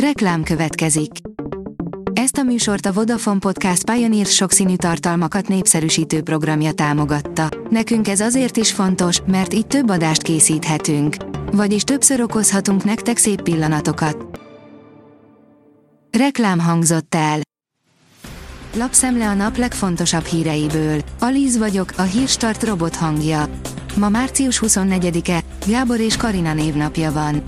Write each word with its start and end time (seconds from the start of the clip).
Reklám 0.00 0.42
következik. 0.42 1.10
Ezt 2.12 2.36
a 2.36 2.42
műsort 2.42 2.86
a 2.86 2.92
Vodafone 2.92 3.38
Podcast 3.38 3.90
Pioneer 3.90 4.26
sokszínű 4.26 4.76
tartalmakat 4.76 5.48
népszerűsítő 5.48 6.22
programja 6.22 6.72
támogatta. 6.72 7.48
Nekünk 7.70 8.08
ez 8.08 8.20
azért 8.20 8.56
is 8.56 8.72
fontos, 8.72 9.20
mert 9.26 9.54
így 9.54 9.66
több 9.66 9.90
adást 9.90 10.22
készíthetünk. 10.22 11.16
Vagyis 11.52 11.82
többször 11.82 12.20
okozhatunk 12.20 12.84
nektek 12.84 13.16
szép 13.16 13.42
pillanatokat. 13.42 14.40
Reklám 16.18 16.58
hangzott 16.58 17.14
el. 17.14 17.40
Lapszemle 18.74 19.28
a 19.28 19.34
nap 19.34 19.56
legfontosabb 19.56 20.24
híreiből. 20.24 21.00
Alíz 21.18 21.58
vagyok, 21.58 21.92
a 21.96 22.02
hírstart 22.02 22.62
robot 22.62 22.96
hangja. 22.96 23.48
Ma 23.96 24.08
március 24.08 24.62
24-e, 24.66 25.40
Gábor 25.66 26.00
és 26.00 26.16
Karina 26.16 26.54
névnapja 26.54 27.12
van. 27.12 27.42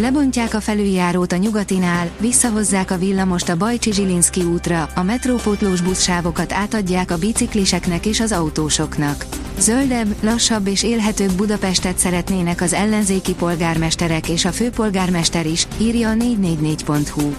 Lebontják 0.00 0.54
a 0.54 0.60
felüljárót 0.60 1.32
a 1.32 1.36
nyugatinál, 1.36 2.10
visszahozzák 2.18 2.90
a 2.90 2.98
villamost 2.98 3.48
a 3.48 3.56
Bajcsi 3.56 3.92
Zsilinszki 3.92 4.42
útra, 4.42 4.88
a 4.94 5.02
metrópótlós 5.02 5.80
buszsávokat 5.80 6.52
átadják 6.52 7.10
a 7.10 7.18
bicikliseknek 7.18 8.06
és 8.06 8.20
az 8.20 8.32
autósoknak. 8.32 9.26
Zöldebb, 9.58 10.14
lassabb 10.22 10.66
és 10.66 10.82
élhetőbb 10.82 11.32
Budapestet 11.32 11.98
szeretnének 11.98 12.60
az 12.60 12.72
ellenzéki 12.72 13.34
polgármesterek 13.34 14.28
és 14.28 14.44
a 14.44 14.52
főpolgármester 14.52 15.46
is, 15.46 15.66
írja 15.78 16.10
a 16.10 16.14
444.hu. 16.14 17.34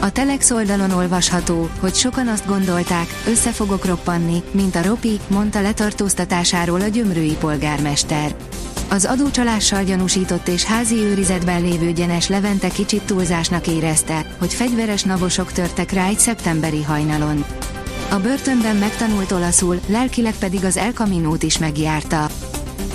A 0.00 0.12
Telex 0.12 0.50
oldalon 0.50 0.90
olvasható, 0.90 1.68
hogy 1.80 1.94
sokan 1.94 2.28
azt 2.28 2.46
gondolták, 2.46 3.06
össze 3.26 3.50
fogok 3.50 3.84
roppanni, 3.84 4.42
mint 4.50 4.76
a 4.76 4.82
Ropi, 4.82 5.20
mondta 5.28 5.60
letartóztatásáról 5.60 6.80
a 6.80 6.88
gyömrői 6.88 7.36
polgármester. 7.40 8.34
Az 8.92 9.04
adócsalással 9.04 9.84
gyanúsított 9.84 10.48
és 10.48 10.64
házi 10.64 10.94
őrizetben 10.94 11.62
lévő 11.62 11.92
Gyenes 11.92 12.28
Levente 12.28 12.68
kicsit 12.68 13.02
túlzásnak 13.02 13.66
érezte, 13.66 14.26
hogy 14.38 14.54
fegyveres 14.54 15.02
navosok 15.02 15.52
törtek 15.52 15.90
rá 15.90 16.06
egy 16.06 16.18
szeptemberi 16.18 16.82
hajnalon. 16.82 17.44
A 18.10 18.16
börtönben 18.16 18.76
megtanult 18.76 19.32
olaszul, 19.32 19.80
lelkileg 19.86 20.34
pedig 20.34 20.64
az 20.64 20.76
El 20.76 20.92
Caminót 20.92 21.42
is 21.42 21.58
megjárta. 21.58 22.26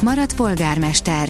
Maradt 0.01 0.35
polgármester. 0.35 1.29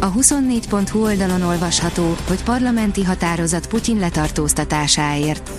A 0.00 0.12
24.hu 0.12 1.02
oldalon 1.02 1.42
olvasható, 1.42 2.16
hogy 2.28 2.42
parlamenti 2.42 3.04
határozat 3.04 3.66
Putyin 3.66 3.98
letartóztatásáért. 3.98 5.50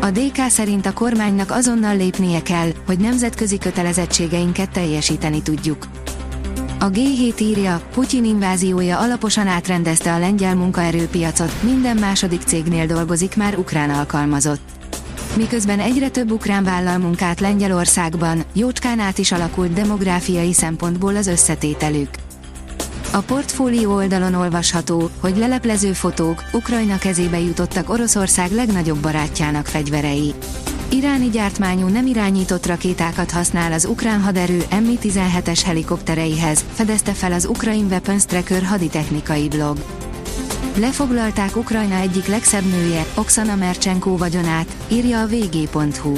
A 0.00 0.10
DK 0.10 0.48
szerint 0.48 0.86
a 0.86 0.92
kormánynak 0.92 1.50
azonnal 1.50 1.96
lépnie 1.96 2.42
kell, 2.42 2.70
hogy 2.86 2.98
nemzetközi 2.98 3.58
kötelezettségeinket 3.58 4.70
teljesíteni 4.70 5.42
tudjuk. 5.42 5.86
A 6.80 6.90
G7 6.90 7.40
írja, 7.40 7.80
Putyin 7.92 8.24
inváziója 8.24 8.98
alaposan 8.98 9.46
átrendezte 9.46 10.14
a 10.14 10.18
lengyel 10.18 10.54
munkaerőpiacot, 10.54 11.62
minden 11.62 11.96
második 11.96 12.40
cégnél 12.42 12.86
dolgozik 12.86 13.36
már 13.36 13.58
ukrán 13.58 13.90
alkalmazott. 13.90 14.60
Miközben 15.36 15.80
egyre 15.80 16.08
több 16.08 16.30
ukrán 16.30 16.64
vállal 16.64 16.98
munkát 16.98 17.40
Lengyelországban, 17.40 18.44
jócskán 18.52 18.98
át 18.98 19.18
is 19.18 19.32
alakult 19.32 19.72
demográfiai 19.72 20.52
szempontból 20.52 21.16
az 21.16 21.26
összetételük. 21.26 22.08
A 23.12 23.18
portfólió 23.18 23.94
oldalon 23.94 24.34
olvasható, 24.34 25.10
hogy 25.20 25.36
leleplező 25.36 25.92
fotók, 25.92 26.44
Ukrajna 26.52 26.98
kezébe 26.98 27.38
jutottak 27.40 27.90
Oroszország 27.90 28.50
legnagyobb 28.50 28.98
barátjának 28.98 29.66
fegyverei. 29.66 30.34
Iráni 30.90 31.28
gyártmányú 31.28 31.86
nem 31.86 32.06
irányított 32.06 32.66
rakétákat 32.66 33.30
használ 33.30 33.72
az 33.72 33.84
ukrán 33.84 34.22
haderő 34.22 34.62
Mi-17-es 34.80 35.60
helikoptereihez, 35.64 36.64
fedezte 36.72 37.12
fel 37.12 37.32
az 37.32 37.46
Ukraine 37.46 37.86
Weapons 37.86 38.24
Tracker 38.24 38.62
haditechnikai 38.62 39.48
blog. 39.48 39.78
Lefoglalták 40.76 41.56
Ukrajna 41.56 41.94
egyik 41.94 42.26
legszebb 42.26 42.64
nője, 42.64 43.06
Oksana 43.14 43.54
Mercsenko 43.54 44.16
vagyonát, 44.16 44.76
írja 44.88 45.20
a 45.20 45.26
vg.hu. 45.26 46.12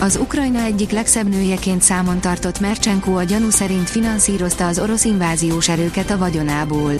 Az 0.00 0.16
Ukrajna 0.16 0.60
egyik 0.60 0.90
legszebb 0.90 1.28
nőjeként 1.28 1.82
számon 1.82 2.20
tartott 2.20 2.60
Mercsenko 2.60 3.12
a 3.12 3.22
gyanú 3.22 3.50
szerint 3.50 3.90
finanszírozta 3.90 4.66
az 4.66 4.78
orosz 4.78 5.04
inváziós 5.04 5.68
erőket 5.68 6.10
a 6.10 6.18
vagyonából. 6.18 6.92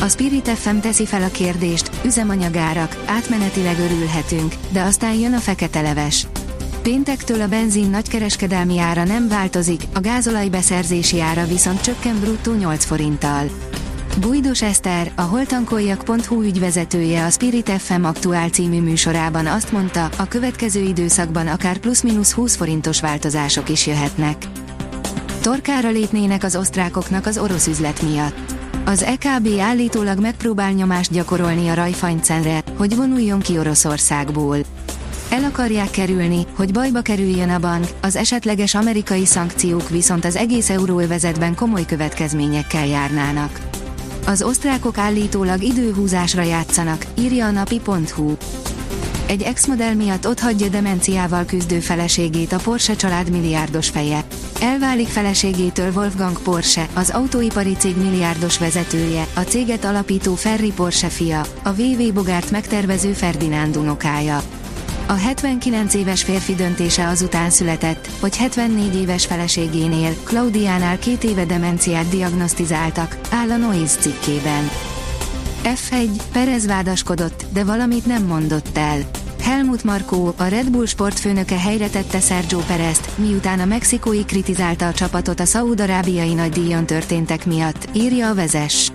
A 0.00 0.08
Spirit 0.08 0.48
FM 0.48 0.78
teszi 0.78 1.06
fel 1.06 1.22
a 1.22 1.30
kérdést, 1.30 1.90
üzemanyagárak, 2.04 3.02
átmenetileg 3.06 3.78
örülhetünk, 3.78 4.54
de 4.70 4.82
aztán 4.82 5.14
jön 5.14 5.32
a 5.32 5.38
fekete 5.38 5.80
leves. 5.80 6.26
Péntektől 6.82 7.40
a 7.40 7.48
benzin 7.48 7.90
nagykereskedelmi 7.90 8.78
ára 8.78 9.04
nem 9.04 9.28
változik, 9.28 9.82
a 9.94 10.00
gázolaj 10.00 10.48
beszerzési 10.48 11.20
ára 11.20 11.46
viszont 11.46 11.80
csökken 11.80 12.20
bruttó 12.20 12.52
8 12.54 12.84
forinttal. 12.84 13.50
Bújdos 14.20 14.62
Eszter, 14.62 15.12
a 15.14 15.22
holtankoljak.hu 15.22 16.42
ügyvezetője 16.42 17.24
a 17.24 17.30
Spirit 17.30 17.70
FM 17.70 18.04
aktuál 18.04 18.48
című 18.48 18.80
műsorában 18.80 19.46
azt 19.46 19.72
mondta, 19.72 20.08
a 20.16 20.28
következő 20.28 20.80
időszakban 20.80 21.46
akár 21.46 21.78
plusz-minusz 21.78 22.32
20 22.32 22.56
forintos 22.56 23.00
változások 23.00 23.68
is 23.68 23.86
jöhetnek. 23.86 24.36
Torkára 25.42 25.90
lépnének 25.90 26.44
az 26.44 26.56
osztrákoknak 26.56 27.26
az 27.26 27.38
orosz 27.38 27.66
üzlet 27.66 28.02
miatt. 28.02 28.67
Az 28.84 29.02
EKB 29.02 29.48
állítólag 29.60 30.20
megpróbál 30.20 30.72
nyomást 30.72 31.12
gyakorolni 31.12 31.68
a 31.68 31.74
Raiffeisenre, 31.74 32.62
hogy 32.76 32.96
vonuljon 32.96 33.40
ki 33.40 33.58
Oroszországból. 33.58 34.56
El 35.30 35.44
akarják 35.44 35.90
kerülni, 35.90 36.46
hogy 36.56 36.72
bajba 36.72 37.00
kerüljön 37.00 37.50
a 37.50 37.58
bank, 37.58 37.86
az 38.02 38.16
esetleges 38.16 38.74
amerikai 38.74 39.26
szankciók 39.26 39.88
viszont 39.88 40.24
az 40.24 40.36
egész 40.36 40.70
euróövezetben 40.70 41.54
komoly 41.54 41.84
következményekkel 41.86 42.86
járnának. 42.86 43.60
Az 44.26 44.42
osztrákok 44.42 44.98
állítólag 44.98 45.62
időhúzásra 45.62 46.42
játszanak, 46.42 47.06
írja 47.18 47.46
a 47.46 47.50
napi.hu. 47.50 48.36
Egy 49.28 49.42
ex-modell 49.42 49.94
miatt 49.94 50.26
otthagyja 50.26 50.68
demenciával 50.68 51.44
küzdő 51.44 51.80
feleségét 51.80 52.52
a 52.52 52.56
Porsche 52.56 52.96
család 52.96 53.30
milliárdos 53.30 53.88
feje. 53.88 54.24
Elválik 54.60 55.08
feleségétől 55.08 55.92
Wolfgang 55.92 56.38
Porsche, 56.42 56.88
az 56.94 57.10
autóipari 57.10 57.76
cég 57.76 57.96
milliárdos 57.96 58.58
vezetője, 58.58 59.26
a 59.34 59.40
céget 59.40 59.84
alapító 59.84 60.34
Ferri 60.34 60.72
Porsche 60.72 61.08
fia, 61.08 61.40
a 61.62 61.72
VV 61.72 62.12
Bogárt 62.14 62.50
megtervező 62.50 63.12
Ferdinánd 63.12 63.76
unokája. 63.76 64.40
A 65.06 65.12
79 65.12 65.94
éves 65.94 66.22
férfi 66.22 66.54
döntése 66.54 67.08
azután 67.08 67.50
született, 67.50 68.08
hogy 68.20 68.36
74 68.36 68.94
éves 68.94 69.26
feleségénél, 69.26 70.14
Claudiánál 70.24 70.98
két 70.98 71.24
éve 71.24 71.44
demenciát 71.44 72.08
diagnosztizáltak, 72.08 73.18
áll 73.30 73.50
a 73.50 73.56
Noise 73.56 73.98
cikkében. 73.98 74.70
F1, 75.74 76.08
Perez 76.32 76.66
vádaskodott, 76.66 77.44
de 77.52 77.64
valamit 77.64 78.06
nem 78.06 78.24
mondott 78.24 78.76
el. 78.76 78.98
Helmut 79.42 79.84
Markó, 79.84 80.34
a 80.36 80.44
Red 80.44 80.70
Bull 80.70 80.86
sportfőnöke 80.86 81.58
helyre 81.58 81.88
tette 81.88 82.20
Sergio 82.20 82.58
Perezt, 82.58 83.18
miután 83.18 83.60
a 83.60 83.64
mexikói 83.64 84.24
kritizálta 84.24 84.86
a 84.86 84.92
csapatot 84.92 85.40
a 85.40 85.44
szaúd-arábiai 85.44 86.34
nagydíjon 86.34 86.86
történtek 86.86 87.46
miatt, 87.46 87.88
írja 87.92 88.28
a 88.28 88.34
vezes. 88.34 88.90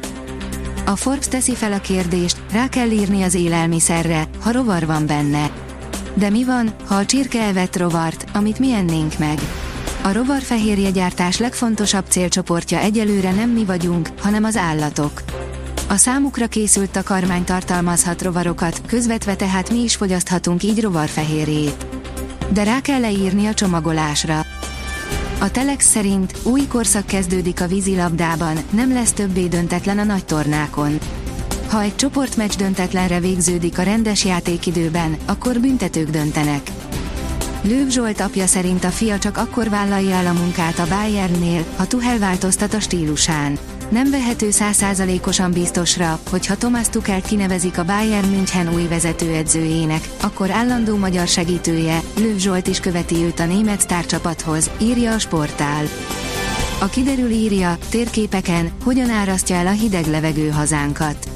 A 0.85 0.95
Forbes 0.95 1.27
teszi 1.27 1.55
fel 1.55 1.73
a 1.73 1.79
kérdést, 1.79 2.37
rá 2.51 2.69
kell 2.69 2.89
írni 2.89 3.21
az 3.21 3.33
élelmiszerre, 3.33 4.27
ha 4.41 4.51
rovar 4.51 4.85
van 4.85 5.05
benne. 5.05 5.51
De 6.13 6.29
mi 6.29 6.43
van, 6.43 6.73
ha 6.85 6.95
a 6.95 7.05
csirke 7.05 7.41
elvett 7.41 7.77
rovart, 7.77 8.25
amit 8.33 8.59
mi 8.59 8.71
ennénk 8.71 9.17
meg? 9.17 9.39
A 10.01 10.11
rovarfehérjegyártás 10.11 11.37
legfontosabb 11.37 12.05
célcsoportja 12.07 12.79
egyelőre 12.79 13.31
nem 13.31 13.49
mi 13.49 13.65
vagyunk, 13.65 14.09
hanem 14.19 14.43
az 14.43 14.57
állatok. 14.57 15.23
A 15.87 15.95
számukra 15.95 16.47
készült 16.47 16.89
takarmány 16.89 17.43
tartalmazhat 17.43 18.21
rovarokat, 18.21 18.81
közvetve 18.87 19.35
tehát 19.35 19.69
mi 19.69 19.83
is 19.83 19.95
fogyaszthatunk 19.95 20.63
így 20.63 20.81
rovarfehérjét. 20.81 21.85
De 22.49 22.63
rá 22.63 22.81
kell 22.81 22.99
leírni 22.99 23.45
a 23.45 23.53
csomagolásra. 23.53 24.45
A 25.39 25.51
Telex 25.51 25.85
szerint 25.85 26.33
új 26.43 26.67
korszak 26.67 27.05
kezdődik 27.05 27.61
a 27.61 27.67
vízilabdában, 27.67 28.57
nem 28.69 28.93
lesz 28.93 29.11
többé 29.11 29.47
döntetlen 29.47 29.99
a 29.99 30.03
nagy 30.03 30.25
tornákon. 30.25 30.97
Ha 31.69 31.81
egy 31.81 31.95
csoportmeccs 31.95 32.55
döntetlenre 32.55 33.19
végződik 33.19 33.77
a 33.77 33.83
rendes 33.83 34.25
játékidőben, 34.25 35.17
akkor 35.25 35.59
büntetők 35.59 36.09
döntenek. 36.09 36.71
Lőv 37.61 37.89
Zsolt 37.89 38.19
apja 38.19 38.47
szerint 38.47 38.83
a 38.83 38.89
fia 38.89 39.19
csak 39.19 39.37
akkor 39.37 39.69
vállalja 39.69 40.15
el 40.15 40.27
a 40.27 40.33
munkát 40.33 40.79
a 40.79 40.87
Bayernnél, 40.87 41.65
ha 41.77 41.87
Tuhel 41.87 42.19
változtat 42.19 42.73
a 42.73 42.79
stílusán. 42.79 43.57
Nem 43.89 44.09
vehető 44.09 44.51
százszázalékosan 44.51 45.51
biztosra, 45.51 46.19
hogy 46.29 46.45
ha 46.45 46.55
Thomas 46.55 46.89
Tuchelt 46.89 47.25
kinevezik 47.25 47.77
a 47.77 47.85
Bayern 47.85 48.27
München 48.27 48.73
új 48.73 48.87
vezetőedzőjének, 48.87 50.09
akkor 50.21 50.51
állandó 50.51 50.97
magyar 50.97 51.27
segítője, 51.27 51.99
Lőv 52.17 52.37
Zsolt 52.37 52.67
is 52.67 52.79
követi 52.79 53.15
őt 53.15 53.39
a 53.39 53.45
német 53.45 53.81
sztárcsapathoz, 53.81 54.69
írja 54.81 55.13
a 55.13 55.19
sportál. 55.19 55.85
A 56.79 56.85
kiderül 56.85 57.29
írja, 57.29 57.77
térképeken, 57.89 58.71
hogyan 58.83 59.09
árasztja 59.09 59.55
el 59.55 59.67
a 59.67 59.71
hideg 59.71 60.05
levegő 60.05 60.49
hazánkat. 60.49 61.27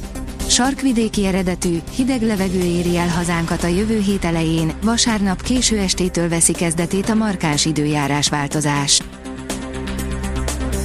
Sarkvidéki 0.47 1.25
eredetű, 1.25 1.77
hideg 1.95 2.21
levegő 2.21 2.63
éri 2.63 2.97
el 2.97 3.09
hazánkat 3.09 3.63
a 3.63 3.67
jövő 3.67 3.99
hét 3.99 4.25
elején, 4.25 4.71
vasárnap 4.83 5.41
késő 5.41 5.77
estétől 5.77 6.29
veszi 6.29 6.53
kezdetét 6.53 7.09
a 7.09 7.13
markáns 7.13 7.65
időjárás 7.65 8.29
változás. 8.29 9.01